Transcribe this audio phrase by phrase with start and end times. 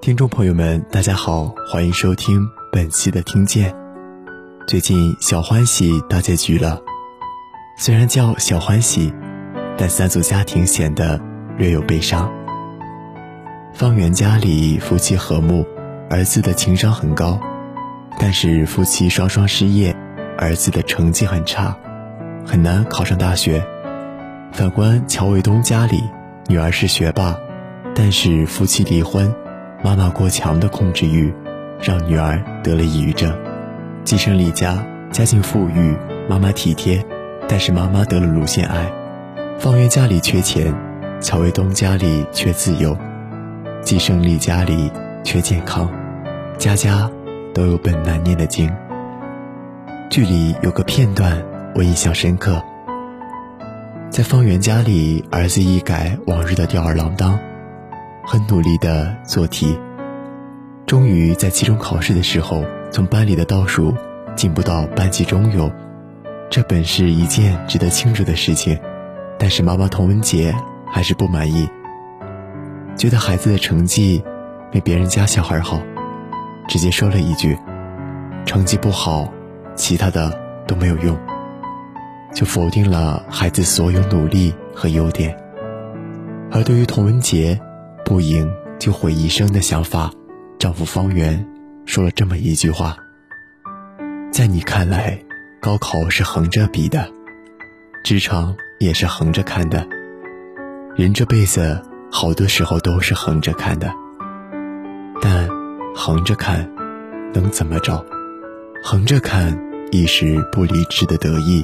[0.00, 3.74] 听众朋友们，大家好，欢迎收听本期的听见。
[4.66, 6.80] 最近小欢喜大结局了，
[7.76, 9.12] 虽然叫小欢喜，
[9.76, 11.20] 但三组家庭显得
[11.58, 12.32] 略有悲伤。
[13.74, 15.66] 方圆家里夫妻和睦，
[16.08, 17.38] 儿子的情商很高，
[18.18, 19.94] 但是夫妻双双失业，
[20.38, 21.76] 儿子的成绩很差，
[22.46, 23.62] 很难考上大学。
[24.52, 26.02] 反观乔卫东家里，
[26.46, 27.36] 女儿是学霸，
[27.94, 29.34] 但是夫妻离婚。
[29.82, 31.32] 妈妈过强的控制欲，
[31.80, 33.32] 让女儿得了抑郁症。
[34.04, 35.96] 季胜利家家境富裕，
[36.28, 37.04] 妈妈体贴，
[37.48, 38.90] 但是妈妈得了乳腺癌。
[39.58, 40.74] 方圆家里缺钱，
[41.20, 42.96] 乔卫东家里缺自由，
[43.80, 44.90] 季胜利家里
[45.22, 45.88] 缺健康，
[46.56, 47.08] 家家
[47.54, 48.68] 都有本难念的经。
[50.10, 51.40] 剧里有个片段
[51.74, 52.60] 我印象深刻，
[54.10, 57.38] 在方圆家里，儿子一改往日的吊儿郎当。
[58.30, 59.74] 很努力的做题，
[60.84, 63.94] 终于在期中考试的时候，从班里的倒数
[64.36, 65.72] 进步到班级中游，
[66.50, 68.78] 这本是一件值得庆祝的事情，
[69.38, 70.54] 但是妈妈童文杰
[70.86, 71.66] 还是不满意，
[72.98, 74.22] 觉得孩子的成绩
[74.74, 75.80] 没别人家小孩好，
[76.68, 77.56] 直接说了一句
[78.44, 79.26] ：“成绩不好，
[79.74, 81.18] 其他的都没有用。”
[82.34, 85.34] 就否定了孩子所有努力和优点，
[86.52, 87.58] 而对于童文杰。
[88.08, 90.10] 不赢就毁一生的想法，
[90.58, 91.46] 丈夫方圆
[91.84, 92.96] 说了这么一句话
[94.32, 95.22] ：“在你看来，
[95.60, 97.06] 高考是横着比的，
[98.02, 99.86] 职场也是横着看的。
[100.96, 103.92] 人这辈子好多时候都是横着看的，
[105.20, 105.46] 但
[105.94, 106.66] 横着看
[107.34, 108.02] 能怎么着？
[108.82, 109.54] 横着看，
[109.90, 111.62] 一时不理智的得意，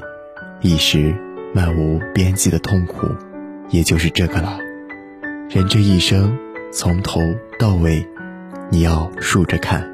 [0.61, 1.17] 一时
[1.55, 3.09] 漫无边际的痛苦，
[3.71, 4.59] 也就是这个了。”
[5.51, 6.37] 人这一生，
[6.73, 7.21] 从头
[7.61, 8.05] 到尾，
[8.71, 9.89] 你要竖着看，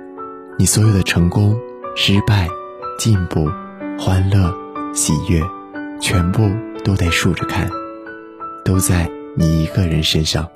[0.56, 1.54] 你所有的成功、
[1.96, 2.48] 失败、
[2.98, 3.46] 进步、
[3.98, 4.54] 欢乐、
[4.94, 5.42] 喜悦，
[6.00, 6.48] 全部
[6.84, 7.68] 都得竖着看，
[8.64, 10.48] 都在你一个人身上。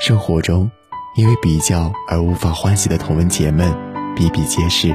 [0.00, 0.70] 生活中，
[1.16, 3.74] 因为比较而无法欢喜的同文姐们
[4.14, 4.94] 比比皆是，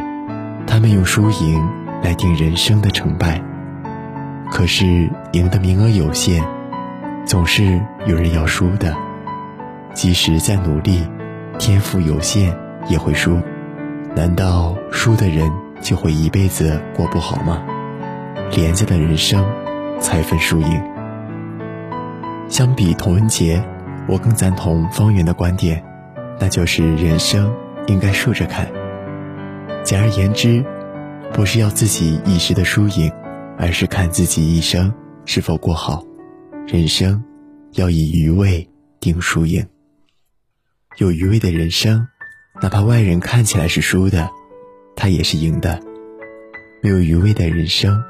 [0.65, 1.61] 他们用输赢
[2.01, 3.43] 来定人生的成败。
[4.49, 6.43] 可是赢的名额有限。
[7.25, 8.95] 总是有人要输的，
[9.93, 11.07] 即使再努力，
[11.57, 12.53] 天赋有限
[12.87, 13.39] 也会输。
[14.15, 15.49] 难道输的人
[15.81, 17.63] 就会一辈子过不好吗？
[18.51, 19.45] 廉价的人生
[19.99, 20.83] 才分输赢。
[22.49, 23.63] 相比童文杰，
[24.07, 25.81] 我更赞同方圆的观点，
[26.37, 27.49] 那就是人生
[27.87, 28.67] 应该竖着看。
[29.83, 30.65] 简而言之，
[31.31, 33.09] 不是要自己一时的输赢，
[33.57, 34.93] 而是看自己一生
[35.25, 36.03] 是否过好。
[36.67, 37.23] 人生
[37.73, 39.67] 要以余味定输赢。
[40.97, 42.07] 有余味的人生，
[42.61, 44.29] 哪怕外人看起来是输的，
[44.95, 45.79] 他也是赢的；
[46.81, 48.03] 没有余味的人生，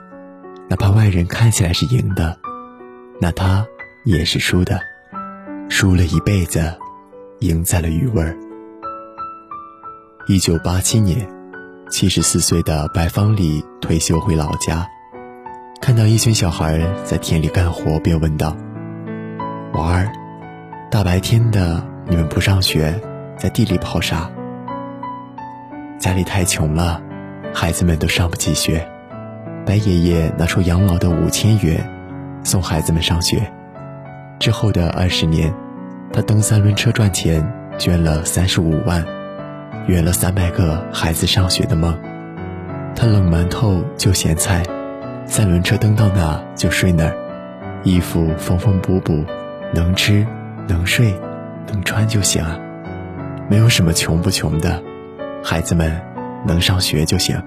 [0.69, 2.40] 哪怕外人看起来是赢的，
[3.19, 3.66] 那他
[4.06, 4.79] 也是输的。
[5.69, 6.78] 输了一辈子，
[7.40, 8.38] 赢在了余味儿。
[10.28, 11.28] 一九八七年，
[11.90, 14.88] 七十四岁的白方礼退休回老家。
[15.81, 18.55] 看到一群小孩在田里干活，便问道
[19.73, 20.11] ：“娃儿，
[20.91, 22.93] 大白天的你们不上学，
[23.35, 24.29] 在地里跑啥？”
[25.97, 27.01] 家里太穷了，
[27.51, 28.87] 孩子们都上不起学。
[29.65, 31.83] 白爷爷拿出养老的五千元，
[32.43, 33.51] 送孩子们上学。
[34.39, 35.51] 之后的二十年，
[36.13, 37.43] 他蹬三轮车赚钱，
[37.79, 39.03] 捐了三十五万，
[39.87, 41.97] 圆了三百个孩子上学的梦。
[42.95, 44.63] 他冷馒头就咸菜。
[45.31, 47.15] 三轮车蹬到哪就睡哪儿，
[47.85, 49.23] 衣服缝缝补补，
[49.73, 50.27] 能吃
[50.67, 51.17] 能睡
[51.71, 52.59] 能穿就行啊，
[53.49, 54.83] 没有什么穷不穷的，
[55.41, 56.01] 孩子们
[56.45, 57.41] 能上学就行。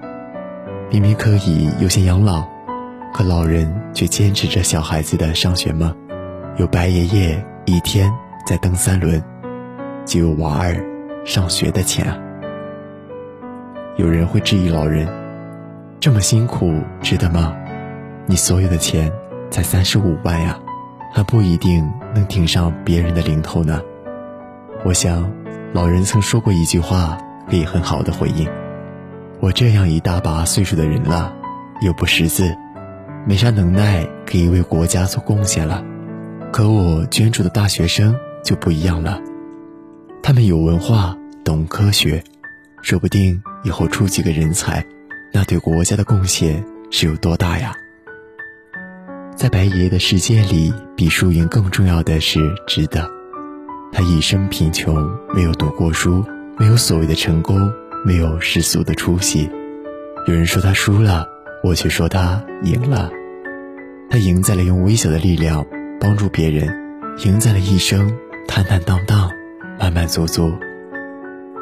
[0.89, 2.43] 明明可以优先养老，
[3.13, 5.95] 可老人却坚持着小孩子的上学梦。
[6.57, 8.11] 有白爷爷一天
[8.47, 9.23] 在蹬三轮，
[10.07, 10.75] 就有娃儿
[11.23, 12.07] 上学的钱。
[13.95, 15.07] 有人会质疑老人，
[15.99, 17.55] 这么辛苦值得吗？
[18.27, 19.11] 你所有的钱
[19.51, 20.59] 才三十五万呀，
[21.13, 23.81] 还不一定能顶上别人的零头呢。
[24.83, 25.31] 我想，
[25.73, 27.17] 老人曾说过一句话，
[27.49, 28.49] 可以很好的回应：
[29.39, 31.33] 我这样一大把岁数的人了，
[31.81, 32.55] 又不识字，
[33.27, 35.83] 没啥能耐可以为国家做贡献了。
[36.51, 39.21] 可我捐助的大学生就不一样了，
[40.23, 42.23] 他们有文化，懂科学，
[42.81, 44.83] 说不定以后出几个人才，
[45.31, 47.71] 那对国家的贡献是有多大呀？
[49.35, 53.05] 在白爷爷的世界里，比输赢更重要的是值得。
[53.91, 54.95] 他一生贫穷，
[55.33, 56.23] 没有读过书，
[56.57, 57.69] 没有所谓的成功，
[58.05, 59.49] 没有世俗的出息。
[60.25, 61.27] 有人说他输了，
[61.63, 63.11] 我却说他赢了。
[64.09, 65.65] 他赢在了用微小的力量
[65.99, 66.73] 帮助别人，
[67.25, 68.17] 赢在了一生
[68.47, 69.29] 坦坦荡荡、
[69.77, 70.53] 满满足足。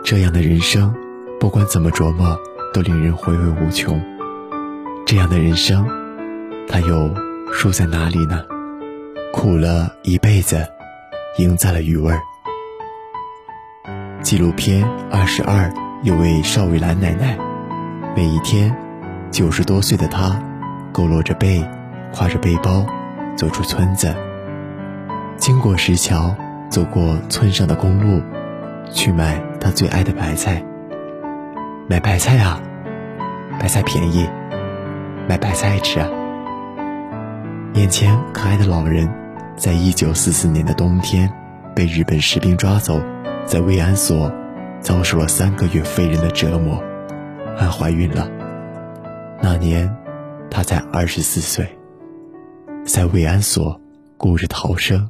[0.03, 0.93] 这样的人生，
[1.39, 2.37] 不管怎么琢磨，
[2.71, 3.99] 都令人回味无穷。
[5.07, 5.87] 这样的人生，
[6.67, 7.11] 他又
[7.55, 8.44] 输在哪里呢？
[9.31, 10.67] 苦了一辈子，
[11.38, 12.19] 赢在了余味儿。
[14.21, 15.69] 纪录片《二十二》
[16.01, 17.38] 有位邵伟兰奶奶，
[18.15, 18.75] 每一天，
[19.31, 20.38] 九十多岁的她，
[20.91, 21.63] 佝偻着背，
[22.11, 22.85] 挎着背包，
[23.38, 24.13] 走出村子，
[25.38, 26.35] 经过石桥，
[26.69, 28.21] 走过村上的公路，
[28.91, 30.61] 去买她最爱的白菜。
[31.88, 32.59] 买白菜啊，
[33.57, 34.27] 白菜便宜，
[35.29, 36.09] 买白菜吃啊。
[37.73, 39.11] 眼前可爱的老人，
[39.57, 41.31] 在一九四四年的冬天，
[41.75, 43.01] 被日本士兵抓走。
[43.45, 44.31] 在慰安所
[44.79, 46.81] 遭受了三个月非人的折磨，
[47.57, 48.29] 还怀孕了。
[49.41, 49.91] 那年，
[50.51, 51.67] 她才二十四岁。
[52.85, 53.81] 在慰安所
[54.17, 55.09] 顾着逃生，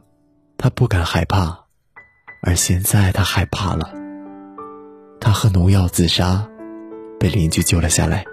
[0.57, 1.66] 她不敢害怕，
[2.42, 3.92] 而现在她害怕了。
[5.19, 6.48] 她喝农药自杀，
[7.19, 8.24] 被邻居救了下来。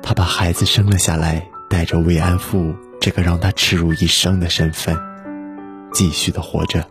[0.00, 4.96] 她把孩子生了下来，带着慰安妇这个让他耻辱一生的身份，
[5.92, 6.84] 继续的活着。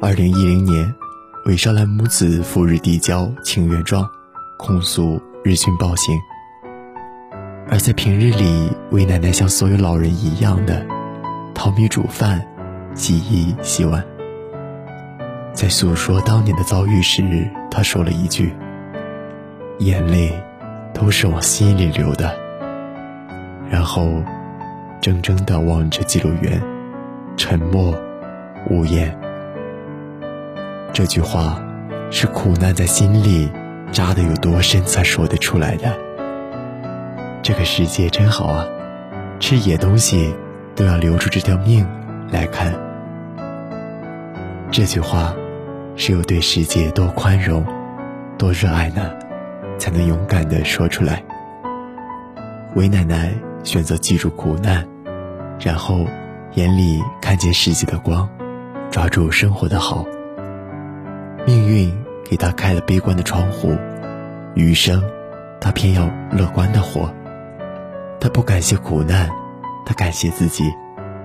[0.00, 0.94] 二零一零年，
[1.46, 4.08] 韦少兰母子赴日递交请愿状，
[4.58, 6.16] 控诉日军暴行。
[7.68, 10.86] 而在平日里，韦奶奶像所有老人一样的
[11.54, 12.40] 淘米煮饭、
[12.94, 14.04] 洗衣洗碗。
[15.52, 17.22] 在诉说当年的遭遇时，
[17.70, 18.54] 她说了一句
[19.80, 20.32] ：“眼泪
[20.94, 22.34] 都是往心里流的。”
[23.68, 24.22] 然后，
[25.00, 26.60] 怔怔地望着记录员，
[27.36, 27.94] 沉默
[28.68, 29.16] 无言。
[30.92, 31.62] 这句话，
[32.10, 33.50] 是苦难在心里
[33.92, 35.96] 扎得有多深才说得出来的。
[37.42, 38.66] 这个世界真好啊，
[39.38, 40.34] 吃野东西
[40.74, 41.86] 都要留住这条命
[42.30, 42.74] 来看。
[44.70, 45.34] 这句话，
[45.96, 47.64] 是有对世界多宽容、
[48.36, 49.10] 多热爱呢，
[49.78, 51.22] 才能勇敢地说出来。
[52.74, 53.32] 韦奶奶
[53.68, 54.88] 选择记住苦难，
[55.60, 56.06] 然后
[56.54, 58.26] 眼里看见世界的光，
[58.90, 60.06] 抓住生活的好。
[61.46, 61.94] 命运
[62.24, 63.76] 给他开了悲观的窗户，
[64.54, 65.04] 余生，
[65.60, 67.12] 他偏要乐观的活。
[68.18, 69.28] 他不感谢苦难，
[69.84, 70.64] 他感谢自己，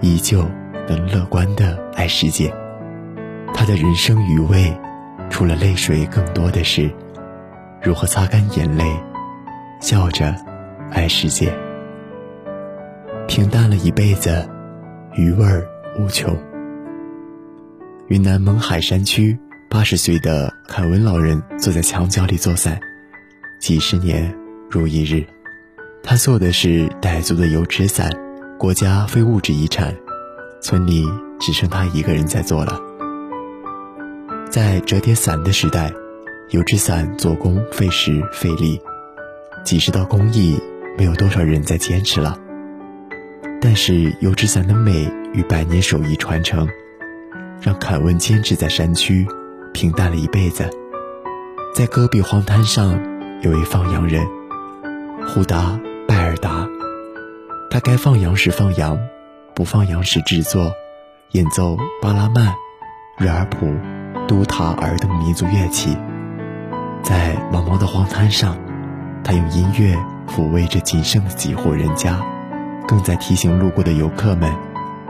[0.02, 0.44] 依旧
[0.90, 2.54] 能乐观的爱世界。
[3.54, 4.78] 他的人生余味，
[5.30, 6.92] 除了泪水，更多的是
[7.82, 8.84] 如何擦干眼泪，
[9.80, 10.36] 笑着
[10.92, 11.50] 爱世界。
[13.28, 14.48] 平淡了一辈子，
[15.16, 15.46] 余味
[15.98, 16.38] 无穷。
[18.08, 19.38] 云南勐海山区。
[19.70, 22.80] 八十岁的凯文老人坐在墙角里做伞，
[23.60, 24.32] 几十年
[24.70, 25.26] 如一日。
[26.04, 28.12] 他做的是傣族的油纸伞，
[28.60, 29.92] 国家非物质遗产，
[30.62, 31.04] 村里
[31.40, 32.80] 只剩他一个人在做了。
[34.48, 35.92] 在折叠伞的时代，
[36.52, 38.80] 油纸伞做工费时费力，
[39.64, 40.62] 几十道工艺，
[41.00, 42.38] 没有多少人在坚持了。
[43.66, 46.68] 但是油纸伞的美与百年手艺传承，
[47.62, 49.26] 让凯文坚持在山区。
[49.74, 50.70] 平淡了一辈子，
[51.74, 52.92] 在戈壁荒滩上，
[53.42, 54.28] 有位放羊人，
[55.26, 56.68] 胡达拜尔达。
[57.72, 59.00] 他该放羊时放羊，
[59.56, 60.74] 不放羊时制作、
[61.32, 62.54] 演奏巴拉曼、
[63.18, 63.74] 瑞尔普、
[64.28, 65.98] 都塔尔等民族乐器。
[67.02, 68.58] 在茫茫的荒滩上，
[69.24, 72.24] 他用音乐抚慰着仅剩的几户人家，
[72.94, 74.54] 更在提醒路过的游客们，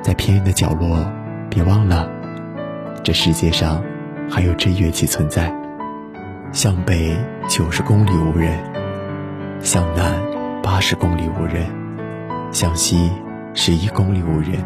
[0.01, 1.05] 在偏远的角落，
[1.49, 2.09] 别忘了，
[3.03, 3.83] 这世界上。
[4.29, 5.53] 还有这乐器存在。
[6.53, 7.13] 向北
[7.49, 8.57] 九十公里无人，
[9.59, 10.13] 向南
[10.63, 11.65] 八十公里无人，
[12.53, 13.11] 向西
[13.53, 14.63] 十一公里无人。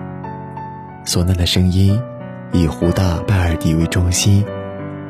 [1.03, 1.99] 唢呐的声音
[2.51, 4.45] 以胡大拜尔迪为中心，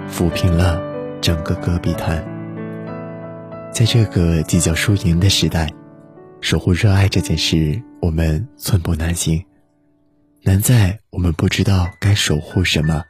[0.10, 0.82] 抚平了
[1.20, 2.24] 整个戈壁滩。
[3.74, 5.70] 在这个计较输赢的时代，
[6.40, 9.44] 守护热爱这件事，我们寸步难行。
[10.44, 13.04] 难在我们不知道该守护什么。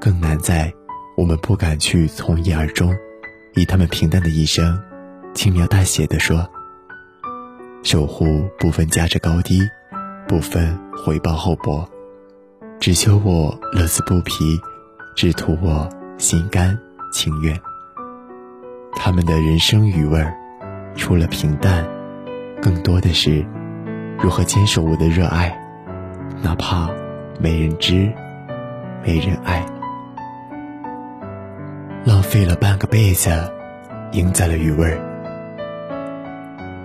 [0.00, 0.72] 更难在，
[1.16, 2.94] 我们不敢去从一而终，
[3.54, 4.78] 以他们平淡的一生，
[5.34, 6.46] 轻描淡写的说
[7.82, 9.60] ：“守护不分价值高低，
[10.28, 11.88] 不分回报厚薄，
[12.78, 14.60] 只求我乐此不疲，
[15.16, 16.78] 只图我心甘
[17.10, 17.58] 情愿。”
[18.94, 20.36] 他们的人生余味儿，
[20.94, 21.84] 除了平淡，
[22.64, 23.44] 更多的是
[24.18, 25.54] 如何坚守我的热爱，
[26.42, 26.88] 哪怕
[27.38, 28.10] 没人知，
[29.04, 29.62] 没人爱。
[32.06, 33.30] 浪费了半个辈子，
[34.12, 34.98] 赢在了余味儿。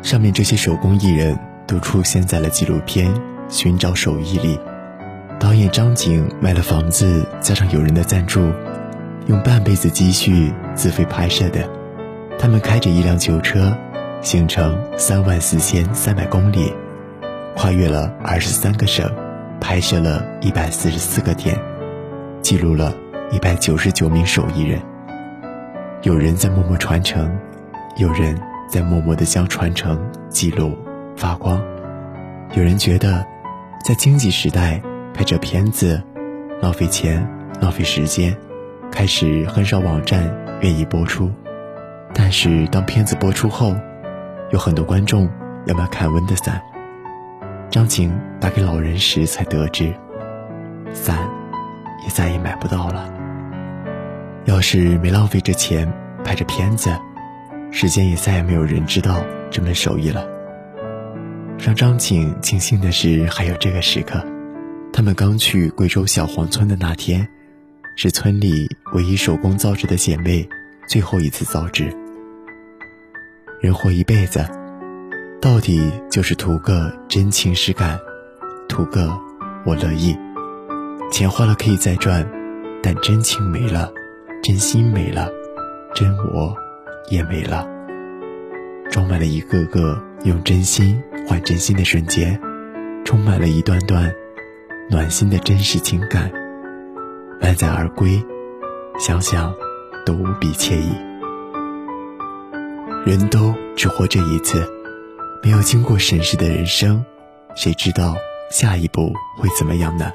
[0.02, 3.16] 上面这些手工艺人都出现在了纪录片
[3.48, 4.60] 《寻找手艺》里。
[5.40, 8.52] 导演张景卖了房子，加上友人的赞助，
[9.28, 11.66] 用半辈子积蓄自费拍摄的。
[12.38, 13.74] 他们开着一辆旧车，
[14.22, 16.74] 行程三万四千三百公里，
[17.56, 19.10] 跨越了二十三个省，
[19.62, 21.58] 拍摄了一百四十四个点，
[22.42, 22.94] 记录了
[23.32, 24.82] 一百九十九名手艺人。
[26.04, 27.34] 有人在默默传承，
[27.96, 28.38] 有人
[28.70, 29.98] 在默默的将传承
[30.30, 30.78] 记录
[31.16, 31.62] 发光。
[32.54, 33.26] 有人觉得，
[33.86, 34.82] 在经济时代
[35.14, 36.02] 拍这片子，
[36.62, 37.26] 浪费钱、
[37.62, 38.36] 浪费时间，
[38.92, 41.32] 开始很少网站愿意播出。
[42.14, 43.76] 但是当片子播出后，
[44.52, 45.30] 有很多观众
[45.66, 46.62] 要买凯文的伞。
[47.70, 49.94] 张景打给老人时才得知，
[50.92, 51.30] 伞
[52.04, 53.14] 也再也买不到了。
[54.46, 55.92] 要是没浪费这钱
[56.24, 56.90] 拍这片子，
[57.72, 60.26] 世间也再也没有人知道这门手艺了。
[61.60, 64.26] 让张景庆幸的是，还有这个时刻。
[64.92, 67.28] 他们刚去贵州小黄村的那天，
[67.96, 70.48] 是村里唯一手工造纸的姐妹
[70.88, 71.96] 最后一次造纸。
[73.62, 74.40] 人活一辈子，
[75.42, 78.00] 到底就是图个真情实感，
[78.70, 79.12] 图个
[79.66, 80.18] 我乐意。
[81.12, 82.26] 钱花了可以再赚，
[82.82, 83.92] 但真情没了。
[84.42, 85.30] 真心没了，
[85.94, 86.56] 真我
[87.10, 87.68] 也没了。
[88.90, 92.40] 装满了一个个用真心换真心的瞬间，
[93.04, 94.10] 充满了一段段
[94.90, 96.32] 暖心的真实情感。
[97.42, 98.24] 满载而归，
[98.98, 99.54] 想想
[100.06, 101.09] 都无比惬意。
[103.10, 104.64] 人都只活这一次，
[105.42, 107.04] 没有经过审视的人生，
[107.56, 108.16] 谁知道
[108.52, 110.12] 下一步会怎么样呢？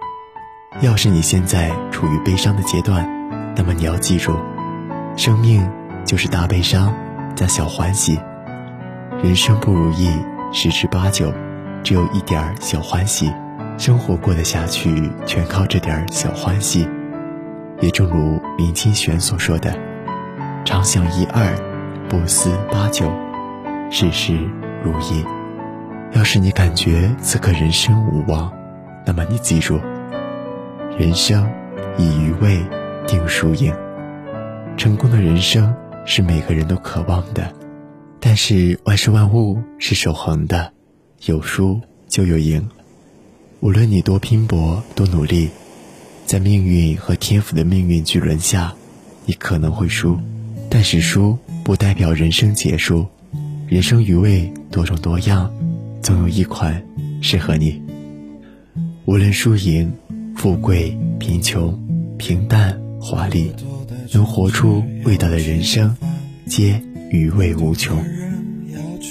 [0.80, 3.04] 要是你现在处于悲伤的阶段，
[3.56, 4.38] 那么你要记住，
[5.16, 5.68] 生命
[6.06, 6.94] 就是大悲伤
[7.34, 8.16] 加小欢喜。
[9.24, 10.08] 人生不如意
[10.52, 11.34] 十之八九，
[11.82, 13.28] 只有一点小欢喜，
[13.76, 16.88] 生活过得下去全靠这点小欢喜。
[17.80, 19.76] 也正如林清玄所说的
[20.64, 21.73] ：“常想一二，
[22.08, 23.12] 不思八九，
[23.90, 24.38] 事事
[24.82, 25.24] 如意。”
[26.14, 28.52] 要是你感觉此刻人生无望，
[29.04, 29.80] 那么你记住，
[30.98, 31.48] 人生
[31.98, 32.60] 以余味。
[33.06, 33.70] 定输赢，
[34.78, 35.74] 成功的人生
[36.06, 37.52] 是每个人都渴望的，
[38.18, 40.72] 但是万事万物是守恒的，
[41.26, 42.66] 有输就有赢。
[43.60, 45.50] 无论你多拼搏多努力，
[46.24, 48.72] 在命运和天赋的命运巨轮下，
[49.26, 50.18] 你可能会输，
[50.74, 53.06] 但是输不代表人生结束。
[53.68, 55.54] 人生余味多种多样，
[56.02, 56.84] 总有一款
[57.22, 57.80] 适合你。
[59.04, 59.92] 无论输赢、
[60.34, 61.80] 富贵贫穷、
[62.18, 62.76] 平淡。
[63.00, 63.52] 华丽，
[64.12, 65.96] 能活出味道的人生，
[66.46, 68.04] 皆余味无穷。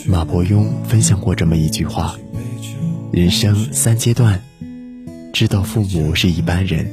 [0.05, 2.17] 马伯庸分享过这么一句话：
[3.13, 4.41] 人生三阶段，
[5.32, 6.91] 知道父母是一般人，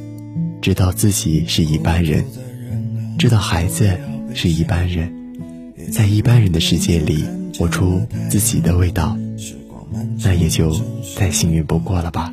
[0.63, 2.25] 知道自己是一般人，
[3.19, 3.99] 知道孩子
[4.35, 5.13] 是一般人，
[5.91, 7.25] 在一般人的世界里
[7.59, 9.17] 活出自己的味道，
[10.23, 10.75] 那也就
[11.17, 12.33] 再幸运不过了吧。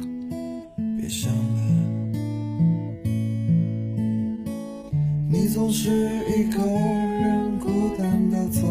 [5.29, 8.61] 你总是一个人孤单的走，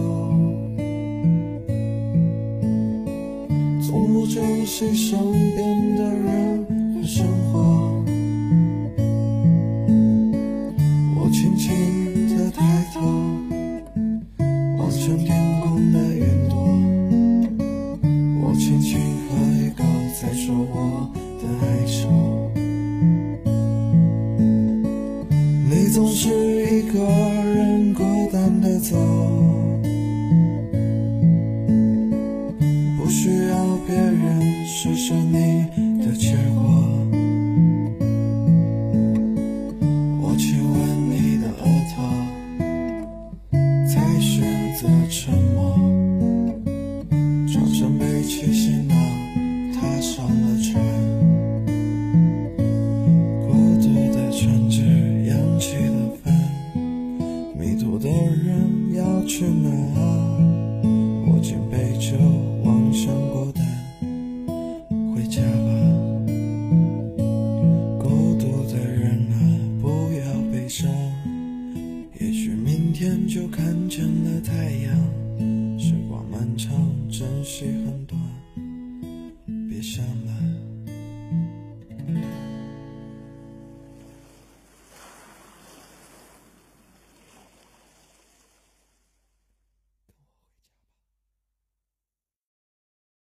[3.82, 5.18] 从不珍惜身
[5.54, 7.45] 边的人和生活。